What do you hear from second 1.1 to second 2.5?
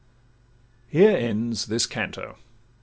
ends this canto.